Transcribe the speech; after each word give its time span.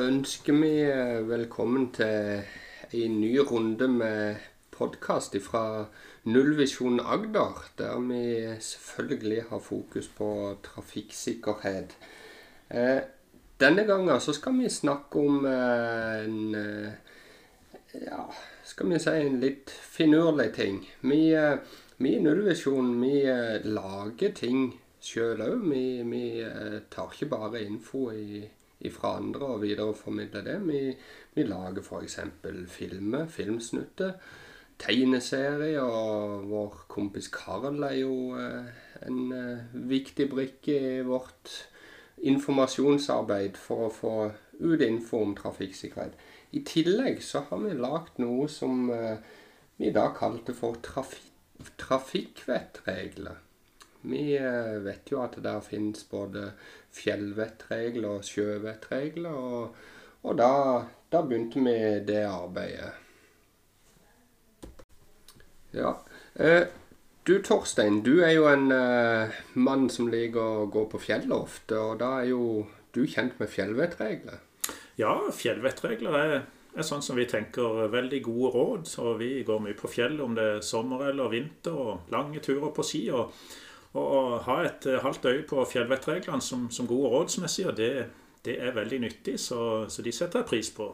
ønsker 0.00 0.56
vi 0.56 0.70
eh, 0.86 1.20
velkommen 1.28 1.90
til 1.92 2.42
en 2.96 3.16
ny 3.20 3.30
runde 3.44 3.88
med 3.88 4.40
podkast 4.72 5.36
fra 5.44 5.86
Nullvisjon 6.24 7.00
Agder, 7.00 7.58
der 7.78 7.98
vi 8.00 8.20
selvfølgelig 8.60 9.42
har 9.50 9.58
fokus 9.58 10.08
på 10.08 10.56
trafikksikkerhet. 10.64 11.96
Eh, 12.70 13.00
denne 13.60 13.84
gangen 13.84 14.20
så 14.20 14.32
skal 14.32 14.56
vi 14.58 14.68
snakke 14.68 15.20
om 15.20 15.44
eh, 15.46 16.24
en 16.24 16.54
ja, 17.94 18.22
skal 18.64 18.88
vi 18.92 19.00
si 19.02 19.16
en 19.20 19.40
litt 19.42 19.70
finurlig 19.70 20.52
ting. 20.54 20.84
Vi, 21.02 21.20
i 21.34 22.14
Nullvisjon 22.22 22.94
vi 23.02 23.18
lager 23.66 24.32
ting 24.38 24.70
sjøl 25.02 25.42
òg. 25.44 25.66
Vi, 25.66 25.84
vi 26.06 26.24
tar 26.90 27.12
ikke 27.12 27.32
bare 27.34 27.64
info 27.66 28.06
i 28.14 28.46
fra 28.88 29.18
andre 29.18 29.50
og 29.54 29.60
videreformidle 29.62 30.44
det. 30.46 30.56
Vi, 30.64 30.94
vi 31.36 31.44
lager 31.44 31.82
f.eks. 31.82 32.16
filmer, 32.72 33.26
filmsnutter, 33.28 34.14
tegneserier. 34.80 35.84
Og 35.84 36.48
vår 36.48 36.78
kompis 36.88 37.28
Karl 37.34 37.82
er 37.84 37.98
jo 38.00 38.14
eh, 38.40 38.70
en 39.06 39.34
eh, 39.36 39.76
viktig 39.90 40.30
brikke 40.32 40.78
i 40.78 41.02
vårt 41.04 41.52
informasjonsarbeid 42.20 43.60
for 43.60 43.86
å 43.88 43.92
få 43.92 44.14
ut 44.60 44.82
info 44.84 45.20
om 45.24 45.36
trafikksikkerhet. 45.36 46.16
I 46.56 46.64
tillegg 46.66 47.20
så 47.24 47.44
har 47.48 47.60
vi 47.62 47.76
lagd 47.76 48.18
noe 48.20 48.48
som 48.50 48.88
eh, 48.92 49.20
vi 49.80 49.92
da 49.94 50.10
kalte 50.16 50.56
for 50.56 50.80
trafik 50.84 51.26
trafikkvettregler. 51.76 53.36
Vi 54.02 54.24
vet 54.84 55.10
jo 55.12 55.20
at 55.20 55.36
der 55.44 55.60
finnes 55.60 56.04
både 56.08 56.52
fjellvettregler 56.96 58.18
og 58.18 58.26
sjøvettregler. 58.26 59.30
Og, 59.30 59.76
og 60.22 60.38
da, 60.40 60.52
da, 61.12 61.22
begynte 61.22 61.62
vi 61.64 61.76
det 62.08 62.24
arbeidet. 62.24 62.92
Ja. 65.76 65.94
Eh, 66.34 66.66
du 67.28 67.36
Torstein, 67.44 68.00
du 68.02 68.22
er 68.24 68.34
jo 68.34 68.48
en 68.50 68.70
eh, 68.74 69.40
mann 69.54 69.90
som 69.92 70.08
liker 70.10 70.64
å 70.64 70.70
gå 70.72 70.86
på 70.90 71.02
fjellet 71.02 71.36
ofte. 71.36 71.78
Og 71.78 72.00
da 72.00 72.16
er 72.22 72.32
jo 72.32 72.44
du 72.96 73.04
kjent 73.06 73.36
med 73.38 73.52
fjellvettregler? 73.52 74.40
Ja, 74.98 75.14
fjellvettregler 75.32 76.16
er, 76.18 76.32
er 76.74 76.86
sånn 76.86 77.04
som 77.04 77.20
vi 77.20 77.28
tenker 77.30 77.86
veldig 77.92 78.22
gode 78.26 78.52
råd. 78.56 78.88
Så 78.90 79.14
vi 79.20 79.34
går 79.46 79.62
mye 79.62 79.78
på 79.78 79.92
fjellet 79.92 80.24
om 80.24 80.34
det 80.36 80.46
er 80.56 80.64
sommer 80.66 81.06
eller 81.12 81.30
vinter, 81.32 81.76
og 81.76 82.12
lange 82.12 82.42
turer 82.42 82.72
på 82.74 82.86
ski. 82.86 83.04
og 83.14 83.36
å 83.98 84.38
ha 84.46 84.56
et 84.64 84.86
eh, 84.86 85.00
halvt 85.02 85.26
øye 85.26 85.44
på 85.50 85.64
fjellvettreglene 85.72 86.42
som, 86.44 86.68
som 86.70 86.86
gode 86.86 87.24
sier, 87.50 87.72
det, 87.74 88.06
det 88.46 88.56
er 88.62 88.76
veldig 88.76 89.00
nyttig, 89.06 89.38
så, 89.40 89.86
så, 89.88 90.02
de 90.02 90.12
setter 90.14 90.42
jeg 90.42 90.50
pris 90.50 90.70
på. 90.74 90.92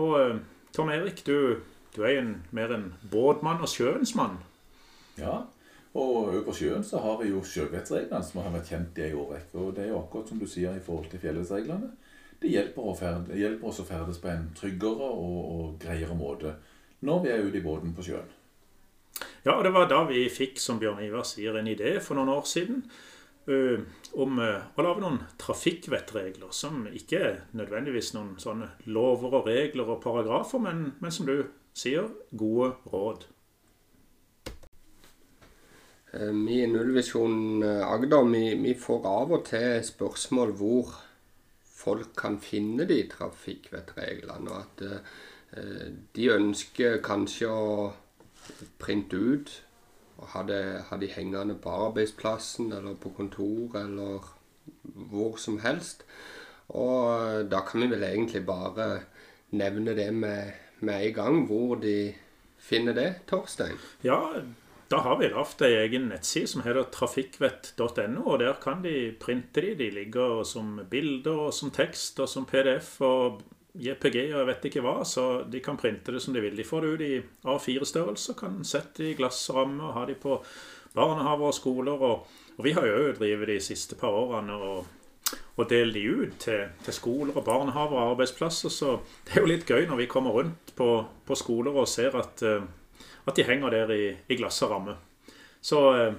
Og 0.00 0.14
eh, 0.20 0.38
Tom 0.72 0.90
Erik, 0.90 1.24
du, 1.26 1.60
du 1.96 2.02
er 2.02 2.22
en, 2.22 2.36
mer 2.50 2.72
en 2.74 2.92
båtmann 3.10 3.62
og 3.62 3.68
sjøens 3.70 4.14
mann. 4.16 4.38
Ja, 5.18 5.42
og 5.94 6.40
på 6.46 6.54
sjøen 6.56 6.82
så 6.82 6.98
har 7.04 7.20
vi 7.20 7.28
jo 7.30 7.44
sjøvettreglene 7.46 8.24
som 8.26 8.40
har 8.42 8.54
vært 8.56 8.72
kjent 8.72 8.96
i 8.98 9.04
en 9.10 9.20
årrekke. 9.20 9.60
Og 9.60 9.76
det 9.76 9.84
er 9.84 9.92
jo 9.92 10.00
akkurat 10.00 10.32
som 10.32 10.40
du 10.40 10.48
sier 10.50 10.74
i 10.74 10.82
forhold 10.82 11.06
til 11.12 11.22
fjellvettreglene. 11.22 11.92
Det 12.42 12.50
hjelper, 12.50 12.88
å 12.90 12.96
ferde, 12.98 13.36
hjelper 13.38 13.70
oss 13.70 13.78
å 13.80 13.86
ferdes 13.86 14.18
på 14.20 14.28
en 14.32 14.48
tryggere 14.58 15.06
og, 15.06 15.36
og 15.54 15.76
greiere 15.80 16.16
måte 16.18 16.56
når 17.04 17.22
vi 17.22 17.30
er 17.30 17.44
ute 17.44 17.60
i 17.60 17.62
båten 17.64 17.92
på 17.94 18.02
sjøen. 18.04 18.32
Ja, 19.44 19.58
og 19.58 19.64
det 19.66 19.74
var 19.74 19.90
da 19.90 19.98
vi 20.08 20.22
fikk, 20.32 20.56
som 20.60 20.78
Bjørn 20.80 21.02
Ivar 21.04 21.26
sier, 21.28 21.58
en 21.58 21.68
idé 21.68 21.98
for 22.00 22.16
noen 22.16 22.32
år 22.32 22.46
siden 22.48 22.78
uh, 23.50 23.82
om 24.16 24.38
uh, 24.40 24.70
å 24.72 24.84
lage 24.86 25.02
noen 25.04 25.18
trafikkvettregler, 25.40 26.48
som 26.56 26.86
ikke 26.88 27.20
er 27.20 27.36
nødvendigvis 27.52 28.14
noen 28.16 28.38
sånne 28.40 28.70
lover 28.88 29.36
og 29.36 29.50
regler 29.50 29.90
og 29.92 30.00
paragrafer, 30.04 30.62
men, 30.64 30.86
men 31.04 31.12
som 31.12 31.28
du 31.28 31.36
sier, 31.76 32.08
gode 32.32 32.72
råd. 32.88 33.26
Vi 36.14 36.60
i 36.62 36.66
Nullvisjon 36.70 37.64
Agder 37.66 38.28
vi, 38.30 38.42
vi, 38.62 38.72
får 38.78 39.06
av 39.10 39.32
og 39.34 39.48
til 39.48 39.80
spørsmål 39.82 40.52
hvor 40.60 40.92
folk 41.74 42.12
kan 42.14 42.36
finne 42.38 42.86
de 42.86 43.00
trafikkvettreglene. 43.10 44.46
Og 44.46 44.60
at 44.62 44.84
uh, 44.88 45.90
de 46.14 46.30
ønsker 46.32 47.02
kanskje 47.04 47.50
å 47.50 47.74
printe 48.78 49.16
ut. 49.16 49.52
Og 50.18 50.28
ha, 50.30 50.42
de 50.46 51.10
hengende 51.10 51.56
på 51.58 51.70
arbeidsplassen 51.88 52.72
eller 52.72 52.94
på 52.94 53.10
kontor 53.16 53.74
eller 53.80 54.28
hvor 54.82 55.36
som 55.36 55.58
helst. 55.64 56.04
Og 56.68 57.50
da 57.50 57.60
kan 57.66 57.82
vi 57.82 57.90
vel 57.90 58.06
egentlig 58.06 58.44
bare 58.46 59.00
nevne 59.50 59.96
det 59.96 60.12
med, 60.14 60.52
med 60.80 61.06
en 61.06 61.14
gang, 61.14 61.46
hvor 61.46 61.74
de 61.74 62.14
finner 62.58 62.94
det, 62.96 63.08
Torstein? 63.28 63.76
Ja, 64.04 64.20
da 64.90 65.00
har 65.02 65.18
vi 65.18 65.28
lagd 65.32 65.62
ei 65.64 65.74
egen 65.80 66.08
nettside 66.12 66.48
som 66.50 66.62
heter 66.64 66.86
trafikkvett.no. 66.92 68.22
og 68.24 68.38
Der 68.38 68.56
kan 68.62 68.82
de 68.84 69.14
printe 69.20 69.62
de. 69.64 69.74
De 69.74 69.90
ligger 69.90 70.44
som 70.44 70.78
bilder 70.90 71.48
og 71.48 71.54
som 71.54 71.72
tekst 71.74 72.20
og 72.20 72.28
som 72.28 72.46
PDF 72.46 73.00
og 73.00 73.42
JPG 73.74 74.18
og 74.30 74.38
jeg 74.38 74.48
vet 74.48 74.66
ikke 74.68 74.82
hva, 74.84 74.98
så 75.08 75.42
de 75.50 75.60
kan 75.62 75.78
printe 75.78 76.12
det 76.14 76.20
som 76.22 76.34
de 76.34 76.42
vil. 76.44 76.54
De 76.54 76.66
får 76.66 76.84
det 76.84 76.90
ut 76.92 77.04
i 77.04 77.14
A4-størrelse, 77.50 78.36
kan 78.38 78.60
sette 78.66 79.02
det 79.02 79.08
i 79.10 79.16
glassramme 79.18 79.82
og 79.88 79.96
ha 79.96 80.04
de 80.06 80.14
på 80.18 80.38
barnehaver 80.94 81.50
og 81.50 81.56
skoler. 81.56 82.04
Og, 82.10 82.28
og 82.54 82.66
vi 82.66 82.74
har 82.76 82.86
jo 82.86 83.14
drevet 83.18 83.50
de 83.50 83.58
siste 83.64 83.98
par 83.98 84.14
årene 84.14 84.54
og, 84.54 84.86
og 85.56 85.66
delt 85.70 85.98
de 85.98 86.04
ut 86.06 86.36
til, 86.46 86.68
til, 86.86 86.94
skoler 86.94 87.34
og 87.34 87.46
barnehaver 87.48 87.98
og 87.98 88.12
arbeidsplasser. 88.12 88.70
Så 88.70 89.00
det 89.26 89.34
er 89.34 89.42
jo 89.42 89.50
litt 89.50 89.66
gøy 89.66 89.88
når 89.90 90.04
vi 90.04 90.10
kommer 90.12 90.38
rundt 90.38 90.74
på, 90.78 90.90
på 91.26 91.38
skoler 91.38 91.74
og 91.74 91.90
ser 91.90 92.14
at, 92.20 92.46
eh, 92.46 92.62
at 93.26 93.34
de 93.34 93.48
henger 93.48 93.74
der 93.74 93.90
i, 93.96 94.06
i 94.28 94.38
glass 94.38 94.62
og 94.62 94.70
ramme. 94.76 94.96
Så 95.64 95.82
eh, 95.98 96.14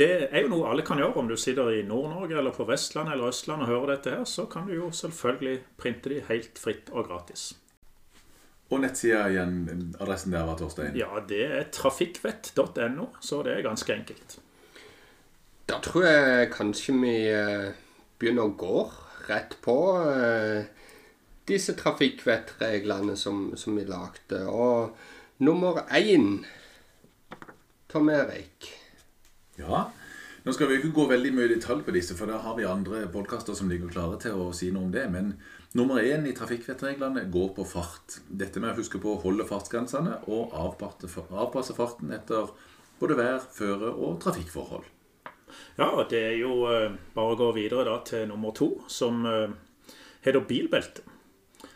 det 0.00 0.12
er 0.30 0.44
jo 0.44 0.52
noe 0.54 0.68
alle 0.70 0.84
kan 0.86 1.00
gjøre. 1.00 1.18
Om 1.20 1.28
du 1.28 1.36
sitter 1.36 1.70
i 1.76 1.82
Nord-Norge 1.84 2.38
eller 2.40 2.54
på 2.56 2.64
Vestlandet 2.68 3.16
eller 3.16 3.32
Østlandet 3.34 3.68
og 3.68 3.74
hører 3.74 3.94
dette 3.94 4.14
her, 4.14 4.24
så 4.28 4.46
kan 4.48 4.68
du 4.68 4.76
jo 4.78 4.88
selvfølgelig 4.96 5.58
printe 5.80 6.12
de 6.12 6.22
helt 6.30 6.60
fritt 6.60 6.88
og 6.94 7.10
gratis. 7.10 7.50
Og 8.70 8.80
nettsida 8.84 9.24
igjen, 9.28 9.94
adressen 9.98 10.32
der 10.32 10.46
var, 10.46 10.56
Torstein? 10.56 10.94
Ja, 10.96 11.18
det 11.28 11.42
er 11.44 11.68
trafikkvett.no, 11.74 13.10
så 13.20 13.42
det 13.44 13.56
er 13.56 13.66
ganske 13.66 13.92
enkelt. 13.92 14.38
Da 15.70 15.80
tror 15.82 16.06
jeg 16.06 16.50
kanskje 16.54 16.94
vi 16.98 17.14
eh, 17.34 17.70
begynner 18.18 18.48
å 18.48 18.54
gå 18.58 18.84
rett 19.28 19.56
på 19.62 19.76
eh, 20.06 20.70
disse 21.50 21.74
trafikkvettreglene 21.78 23.16
som, 23.18 23.50
som 23.58 23.76
vi 23.78 23.84
lagde. 23.88 24.44
Og 24.46 25.42
nummer 25.42 25.82
én, 25.98 26.44
Tom 27.90 28.10
Erik. 28.14 28.59
Ja. 29.60 29.88
Nå 30.40 30.54
skal 30.56 30.70
vi 30.70 30.78
ikke 30.78 30.94
gå 30.96 31.04
veldig 31.10 31.30
mye 31.36 31.48
i 31.50 31.52
detalj 31.52 31.82
på 31.84 31.92
disse, 31.92 32.14
for 32.16 32.30
da 32.30 32.38
har 32.40 32.54
vi 32.56 32.64
andre 32.64 33.02
podkaster 33.12 33.56
som 33.56 33.68
ligger 33.68 33.90
klare 33.92 34.16
til 34.22 34.38
å 34.40 34.46
si 34.56 34.70
noe 34.72 34.86
om 34.86 34.92
det. 34.94 35.02
Men 35.12 35.34
nummer 35.76 36.00
én 36.00 36.24
i 36.24 36.32
trafikkvettreglene 36.36 37.26
går 37.32 37.50
på 37.58 37.66
fart. 37.68 38.16
Dette 38.26 38.62
med 38.62 38.72
å 38.72 38.78
huske 38.78 39.00
på 39.02 39.12
å 39.12 39.20
holde 39.20 39.44
fartsgrensene 39.48 40.22
og 40.32 40.54
avpasse 40.56 41.76
farten 41.76 42.14
etter 42.16 42.48
både 43.00 43.18
vær, 43.18 43.44
føre 43.52 43.92
og 43.92 44.16
trafikkforhold. 44.24 44.86
Ja, 45.76 45.90
og 45.90 46.06
det 46.08 46.20
er 46.30 46.38
jo 46.38 46.62
uh, 46.68 46.94
bare 47.12 47.34
å 47.34 47.38
gå 47.38 47.50
videre 47.58 47.84
da 47.88 47.98
til 48.06 48.28
nummer 48.30 48.54
to, 48.56 48.70
som 48.88 49.26
uh, 49.28 49.52
heter 50.24 50.46
bilbelte. 50.48 51.04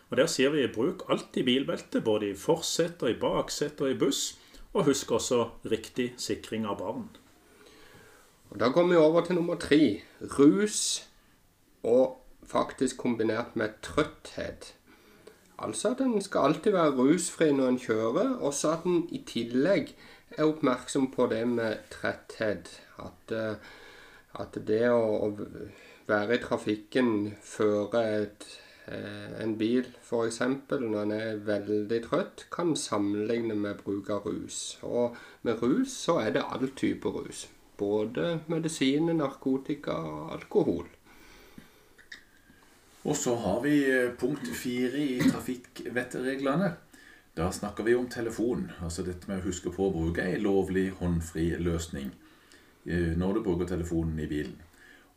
Og 0.08 0.16
Der 0.20 0.30
sier 0.30 0.52
vi 0.54 0.64
bruk 0.72 1.04
alltid 1.10 1.44
bilbelte, 1.48 2.00
både 2.04 2.30
i 2.30 2.38
forsetet, 2.38 3.10
i 3.10 3.20
baksetet 3.20 3.84
og 3.84 3.92
i 3.92 3.98
buss. 3.98 4.22
Og 4.72 4.88
husk 4.88 5.12
også 5.16 5.40
riktig 5.70 6.14
sikring 6.22 6.64
av 6.70 6.80
barn. 6.80 7.04
Og 8.54 8.60
Da 8.60 8.68
går 8.68 8.86
vi 8.86 8.96
over 8.96 9.20
til 9.20 9.34
nummer 9.34 9.54
tre. 9.54 10.02
Rus 10.38 11.08
og 11.82 12.20
faktisk 12.46 12.96
kombinert 12.96 13.56
med 13.56 13.68
trøtthet. 13.82 14.74
Altså 15.58 15.90
at 15.90 16.00
en 16.00 16.22
skal 16.22 16.38
alltid 16.40 16.70
være 16.72 16.94
rusfri 16.94 17.52
når 17.52 17.68
en 17.68 17.78
kjører, 17.78 18.36
og 18.36 18.54
så 18.54 18.72
at 18.72 18.84
en 18.86 19.08
i 19.10 19.24
tillegg 19.26 19.96
er 20.30 20.44
oppmerksom 20.44 21.10
på 21.10 21.26
det 21.26 21.48
med 21.48 21.76
tretthet. 21.90 22.70
At, 22.98 23.34
eh, 23.34 23.56
at 24.34 24.58
det 24.66 24.90
å, 24.90 25.34
være 26.06 26.34
i 26.34 26.42
trafikken, 26.42 27.34
føre 27.42 28.04
et, 28.22 28.46
eh, 28.86 29.42
en 29.42 29.58
bil 29.58 29.86
f.eks. 30.02 30.40
når 30.70 31.02
en 31.02 31.12
er 31.12 31.42
veldig 31.42 32.02
trøtt, 32.06 32.46
kan 32.52 32.76
sammenligne 32.76 33.54
med 33.54 33.82
bruk 33.82 34.10
av 34.10 34.26
rus. 34.26 34.78
Og 34.82 35.16
med 35.42 35.62
rus 35.62 35.90
så 35.90 36.20
er 36.22 36.30
det 36.30 36.46
all 36.52 36.70
type 36.76 37.08
rus. 37.08 37.48
Både 37.78 38.40
medisiner, 38.46 39.16
narkotika 39.18 39.96
og 39.98 40.34
alkohol. 40.36 40.86
Og 43.04 43.16
så 43.16 43.34
har 43.36 43.60
vi 43.64 43.74
eh, 43.90 44.12
punkt 44.16 44.48
fire 44.56 45.00
i 45.00 45.18
trafikkvettreglene. 45.20 46.70
Da 47.36 47.50
snakker 47.52 47.84
vi 47.84 47.94
om 47.94 48.06
telefon. 48.08 48.70
Altså 48.80 49.02
dette 49.04 49.28
med 49.28 49.42
å 49.42 49.48
huske 49.48 49.72
på 49.74 49.88
å 49.88 49.92
bruke 49.92 50.24
ei 50.24 50.38
lovlig 50.40 50.86
håndfri 51.00 51.50
løsning 51.60 52.12
eh, 52.86 53.12
når 53.18 53.36
du 53.36 53.42
bruker 53.48 53.68
telefonen 53.68 54.22
i 54.22 54.30
bilen. 54.30 54.56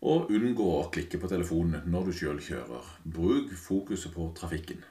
Og 0.02 0.30
unngå 0.34 0.68
å 0.82 0.90
klikke 0.94 1.22
på 1.22 1.30
telefonen 1.32 1.88
når 1.88 2.10
du 2.10 2.18
sjøl 2.20 2.42
kjører. 2.44 2.92
Bruk 3.06 3.54
fokuset 3.56 4.14
på 4.14 4.32
trafikken. 4.38 4.84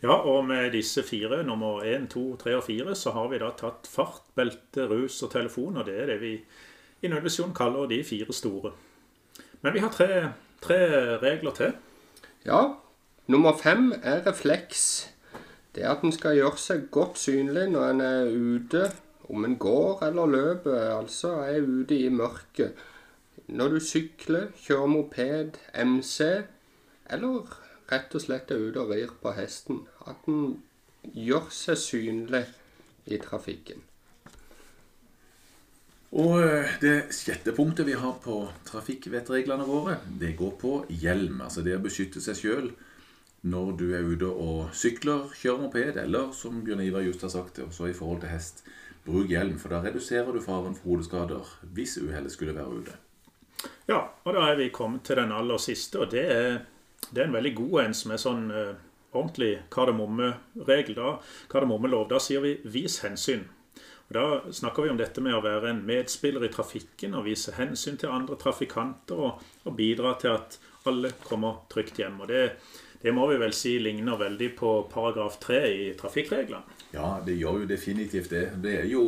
Ja, 0.00 0.14
og 0.16 0.46
med 0.48 0.70
disse 0.72 1.02
fire, 1.04 1.42
nummer 1.44 1.82
én, 1.84 2.06
to, 2.08 2.36
tre 2.40 2.54
og 2.56 2.64
fire, 2.64 2.94
så 2.96 3.12
har 3.12 3.28
vi 3.28 3.40
da 3.42 3.50
tatt 3.56 3.88
fart, 3.90 4.22
belte, 4.34 4.86
rus 4.88 5.18
og 5.22 5.32
telefon. 5.34 5.76
Og 5.76 5.84
det 5.86 5.98
er 6.00 6.06
det 6.14 6.20
vi 6.22 6.32
i 7.02 7.08
nullvisjonen 7.08 7.52
kaller 7.56 7.88
de 7.90 8.00
fire 8.04 8.32
store. 8.32 8.72
Men 9.60 9.76
vi 9.76 9.82
har 9.84 9.92
tre, 9.92 10.32
tre 10.64 10.80
regler 11.20 11.56
til. 11.56 11.74
Ja. 12.46 12.62
Nummer 13.30 13.52
fem 13.56 13.92
er 14.02 14.24
refleks. 14.26 15.10
Det 15.74 15.84
er 15.84 15.92
at 15.92 16.02
en 16.02 16.12
skal 16.16 16.38
gjøre 16.38 16.58
seg 16.58 16.88
godt 16.90 17.20
synlig 17.20 17.68
når 17.70 17.90
en 17.92 18.00
er 18.00 18.32
ute, 18.32 18.88
om 19.30 19.44
en 19.46 19.58
går 19.60 20.00
eller 20.08 20.26
løper, 20.26 20.96
altså 20.96 21.36
er 21.44 21.60
ute 21.62 21.94
i 21.94 22.08
mørket. 22.08 22.72
Når 23.46 23.76
du 23.76 23.80
sykler, 23.84 24.48
kjører 24.64 24.90
moped, 24.90 25.60
MC, 25.84 26.20
eller 27.10 27.52
rett 27.90 28.14
og 28.14 28.24
slett 28.24 28.50
er 28.50 28.62
ute 28.62 28.82
og 28.82 28.94
rir 28.94 29.12
på 29.22 29.34
hesten. 29.36 29.84
At 30.06 30.26
en 30.30 30.58
gjør 31.14 31.48
seg 31.54 31.78
synlig 31.80 32.44
i 33.10 33.18
trafikken. 33.22 33.82
Og 36.10 36.40
eh, 36.42 36.76
det 36.82 36.94
sjette 37.14 37.54
punktet 37.54 37.86
vi 37.86 37.94
har 37.98 38.16
på 38.22 38.42
trafikkvettreglene 38.66 39.66
våre, 39.66 40.00
det 40.18 40.34
går 40.38 40.56
på 40.58 40.72
hjelm. 40.90 41.42
Altså 41.46 41.62
det 41.62 41.76
å 41.78 41.82
beskytte 41.84 42.22
seg 42.22 42.38
sjøl 42.38 42.70
når 43.40 43.70
du 43.78 43.86
er 43.96 44.04
ute 44.04 44.28
og 44.28 44.74
sykler, 44.76 45.30
kjører 45.38 45.62
moped, 45.62 46.00
eller 46.02 46.32
som 46.36 46.58
Bjørn 46.64 46.82
Ivar 46.84 47.06
just 47.06 47.22
har 47.24 47.32
sagt, 47.32 47.62
også 47.62 47.88
i 47.88 47.94
forhold 47.96 48.20
til 48.24 48.34
hest, 48.34 48.64
bruk 49.06 49.30
hjelm. 49.32 49.56
For 49.62 49.72
da 49.72 49.80
reduserer 49.84 50.34
du 50.34 50.42
faren 50.44 50.76
for 50.76 50.90
hodeskader 50.90 51.54
hvis 51.72 51.96
uhellet 52.02 52.34
skulle 52.34 52.56
være 52.58 52.82
ute. 52.82 52.98
Ja, 53.88 54.02
og 54.24 54.34
da 54.36 54.44
er 54.50 54.58
vi 54.58 54.68
kommet 54.74 55.06
til 55.06 55.16
den 55.20 55.32
aller 55.32 55.60
siste, 55.62 56.02
og 56.02 56.12
det 56.12 56.26
er, 56.34 56.60
det 57.10 57.22
er 57.22 57.28
en 57.28 57.36
veldig 57.38 57.54
god 57.58 57.76
en 57.84 57.96
som 57.96 58.12
er 58.14 58.20
sånn 58.22 58.44
uh, 58.52 58.74
ordentlig 59.12 59.54
kardemommeregel. 59.72 60.94
Da, 60.98 61.14
kardemommelov. 61.50 62.08
Da 62.12 62.20
sier 62.22 62.44
vi 62.44 62.58
'vis 62.64 63.00
hensyn'. 63.04 63.48
Og 64.10 64.14
Da 64.14 64.52
snakker 64.52 64.82
vi 64.82 64.90
om 64.90 64.98
dette 64.98 65.22
med 65.22 65.34
å 65.34 65.42
være 65.42 65.70
en 65.70 65.84
medspiller 65.86 66.44
i 66.44 66.52
trafikken 66.52 67.14
og 67.14 67.24
vise 67.24 67.54
hensyn 67.54 67.96
til 67.96 68.10
andre 68.10 68.36
trafikanter 68.36 69.14
og, 69.14 69.42
og 69.64 69.76
bidra 69.76 70.16
til 70.18 70.34
at 70.34 70.58
alle 70.86 71.12
kommer 71.24 71.62
trygt 71.70 72.00
hjem. 72.02 72.20
Og 72.20 72.28
det, 72.28 72.56
det 73.02 73.14
må 73.14 73.28
vi 73.30 73.38
vel 73.38 73.54
si 73.54 73.78
ligner 73.78 74.18
veldig 74.18 74.50
på 74.58 74.72
paragraf 74.92 75.38
3 75.40 75.60
i 75.70 75.92
trafikkreglene. 75.98 76.78
Ja, 76.92 77.20
det 77.26 77.38
gjør 77.38 77.62
jo 77.62 77.70
definitivt 77.70 78.30
det. 78.30 78.48
Det 78.62 78.80
er 78.80 78.88
jo 78.90 79.04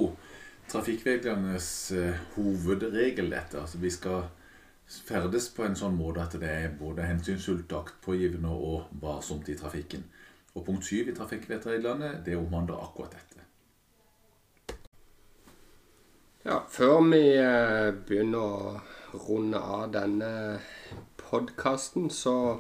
trafikkreglenes 0.71 1.67
uh, 1.99 2.15
hovedregel, 2.37 3.31
dette. 3.31 3.59
Altså, 3.59 3.83
vi 3.83 3.91
skal 3.91 4.23
ferdes 5.06 5.49
på 5.56 5.65
en 5.67 5.77
sånn 5.79 5.97
måte 5.97 6.25
at 6.25 6.35
det 6.41 6.50
er 6.50 6.75
både 6.79 7.06
hensynsfullt, 7.09 7.73
aktpågivende 7.73 8.53
og 8.53 8.91
varsomt 9.03 9.49
i 9.49 9.56
trafikken. 9.59 10.05
Og 10.55 10.67
punkt 10.67 10.85
7 10.85 11.09
i 11.09 11.15
trafikkvettreglene 11.17 12.19
det 12.27 12.37
omhandler 12.37 12.83
akkurat 12.83 13.17
dette. 13.17 13.47
Ja, 16.44 16.59
før 16.69 16.99
vi 17.06 17.23
eh, 17.39 17.93
begynner 18.06 18.39
å 18.43 19.19
runde 19.29 19.61
av 19.62 19.93
denne 19.94 20.33
podkasten, 21.21 22.11
så 22.11 22.59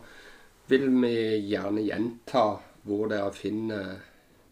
vil 0.70 0.86
vi 1.02 1.16
gjerne 1.50 1.82
gjenta 1.82 2.44
hvor 2.86 3.10
dere 3.10 3.32
finner 3.34 3.96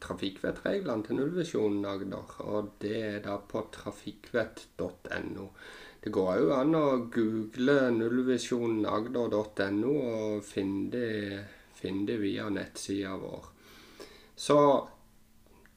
trafikkvettreglene 0.02 1.06
til 1.06 1.20
nullvisjonen 1.20 1.86
Agder. 1.86 2.34
Og 2.50 2.72
det 2.82 2.96
er 3.04 3.22
da 3.24 3.36
på 3.38 3.62
trafikkvett.no. 3.76 5.46
Det 6.00 6.14
går 6.16 6.46
òg 6.46 6.50
an 6.56 6.78
å 6.78 6.84
google 7.12 7.74
nullvisjonagder.no 7.92 9.90
og 10.00 10.46
finne 10.48 10.86
det, 10.94 11.10
finne 11.76 12.06
det 12.08 12.16
via 12.22 12.46
nettsida 12.48 13.18
vår. 13.20 13.50
Så 14.40 14.56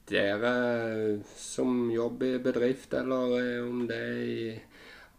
dere 0.07 0.53
som 1.35 1.91
jobber 1.91 2.37
i 2.37 2.43
bedrift, 2.43 2.93
eller 2.95 3.65
om 3.65 3.83
det 3.87 3.99
er 3.99 4.23
i 4.23 4.55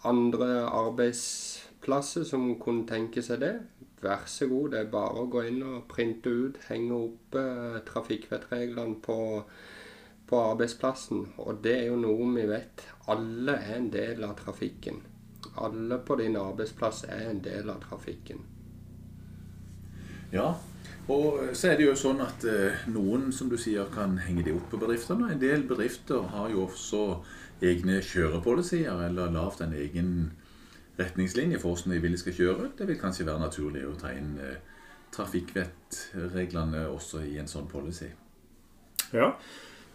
andre 0.09 0.65
arbeidsplasser 0.69 2.25
som 2.29 2.55
kunne 2.61 2.87
tenke 2.89 3.23
seg 3.25 3.41
det, 3.45 3.55
vær 4.05 4.25
så 4.29 4.49
god. 4.49 4.73
Det 4.73 4.81
er 4.81 4.91
bare 4.93 5.23
å 5.23 5.31
gå 5.33 5.45
inn 5.49 5.63
og 5.69 5.87
printe 5.91 6.33
ut, 6.33 6.61
henge 6.69 6.97
opp 6.97 7.39
eh, 7.41 7.81
trafikkvettreglene 7.89 9.01
på, 9.05 9.19
på 10.29 10.41
arbeidsplassen. 10.41 11.27
Og 11.45 11.61
det 11.65 11.75
er 11.79 11.89
jo 11.91 11.99
noe 12.01 12.29
vi 12.35 12.47
vet. 12.49 12.87
Alle 13.13 13.59
er 13.61 13.79
en 13.79 13.91
del 13.93 14.25
av 14.25 14.37
trafikken. 14.41 15.03
Alle 15.61 15.99
på 16.03 16.17
din 16.21 16.37
arbeidsplass 16.41 17.05
er 17.09 17.29
en 17.31 17.43
del 17.45 17.71
av 17.71 17.83
trafikken. 17.85 18.41
Ja, 20.35 20.55
og 21.09 21.51
så 21.53 21.71
er 21.71 21.79
det 21.79 21.85
jo 21.85 21.97
sånn 21.99 22.23
at 22.25 22.45
eh, 22.49 22.87
noen 22.91 23.29
som 23.37 23.51
du 23.53 23.59
sier 23.61 23.91
kan 23.93 24.17
henge 24.25 24.43
det 24.47 24.55
opp 24.57 24.71
på 24.73 24.81
bedriftene. 24.81 25.29
En 25.35 25.43
del 25.43 25.67
bedrifter 25.69 26.25
har 26.33 26.49
jo 26.51 26.65
også 26.65 27.03
egne 27.65 28.01
kjørepolisier 28.03 29.05
eller 29.07 29.33
lagd 29.35 29.63
en 29.63 29.77
egen 29.77 30.15
retningslinje 30.99 31.61
for 31.61 31.75
hvordan 31.75 31.95
de 31.95 32.01
vil 32.03 32.17
de 32.17 32.23
skal 32.23 32.39
kjøre. 32.39 32.71
Det 32.79 32.89
vil 32.89 32.99
kanskje 33.01 33.29
være 33.29 33.45
naturlig 33.45 33.85
å 33.87 33.95
ta 34.01 34.15
inn 34.17 34.35
eh, 34.41 34.57
trafikkvettreglene 35.15 36.87
også 36.89 37.23
i 37.29 37.37
en 37.39 37.51
sånn 37.51 37.69
policy. 37.71 38.09
Ja, 39.15 39.35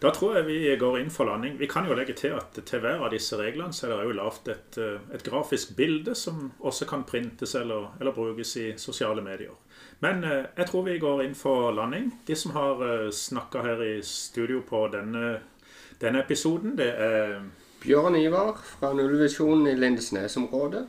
da 0.00 0.10
tror 0.16 0.38
jeg 0.38 0.46
vi 0.46 0.76
går 0.80 0.98
inn 1.00 1.10
for 1.12 1.28
landing. 1.28 1.58
Vi 1.60 1.68
kan 1.68 1.88
jo 1.88 1.94
legge 1.94 2.14
til 2.16 2.32
at 2.38 2.56
til 2.56 2.80
hver 2.80 3.02
av 3.04 3.10
disse 3.12 3.36
reglene 3.36 3.76
så 3.76 3.86
er 3.86 3.98
det 3.98 4.06
jo 4.08 4.16
lagd 4.16 4.48
et, 4.48 4.78
eh, 4.80 5.00
et, 5.14 5.24
grafisk 5.26 5.74
bilde 5.76 6.14
som 6.16 6.52
også 6.58 6.88
kan 6.88 7.04
printes 7.04 7.54
eller, 7.54 7.90
eller 8.00 8.16
brukes 8.16 8.56
i 8.56 8.72
sosiale 8.80 9.22
medier. 9.22 9.56
Men 10.00 10.24
eh, 10.24 10.46
jeg 10.56 10.70
tror 10.70 10.86
vi 10.88 10.98
går 10.98 11.24
inn 11.24 11.36
for 11.36 11.70
landing. 11.76 12.12
De 12.26 12.36
som 12.36 12.56
har 12.56 13.10
snakka 13.12 13.64
her 13.66 13.82
i 13.84 13.96
studio 14.02 14.62
på 14.66 14.86
denne, 14.92 15.40
denne 16.00 16.24
episoden, 16.24 16.78
det 16.78 16.92
er 16.96 17.40
Bjørn 17.80 18.16
Ivar 18.16 18.56
fra 18.60 18.92
Nullvisjonen 18.92 19.66
i 19.66 19.76
Lindesnes-området. 19.76 20.86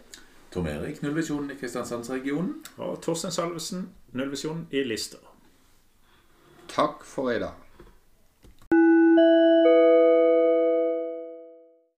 Tom 0.52 0.68
Erik, 0.68 1.02
Nullvisjonen 1.02 1.52
i 1.52 1.56
Kristiansandsregionen. 1.56 2.58
Og 2.78 3.02
Torstein 3.04 3.32
Salvesen, 3.32 3.90
Nullvisjonen 4.12 4.68
i 4.72 4.84
Lister. 4.84 5.24
Takk 6.72 7.06
for 7.08 7.32
i 7.32 7.40
dag. 7.40 7.61